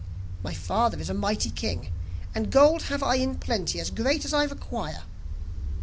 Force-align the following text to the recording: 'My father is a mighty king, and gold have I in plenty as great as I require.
'My 0.41 0.55
father 0.55 0.97
is 0.99 1.11
a 1.11 1.13
mighty 1.13 1.51
king, 1.51 1.91
and 2.33 2.49
gold 2.51 2.81
have 2.89 3.03
I 3.03 3.17
in 3.17 3.35
plenty 3.37 3.79
as 3.79 3.91
great 3.91 4.25
as 4.25 4.33
I 4.33 4.45
require. 4.45 5.03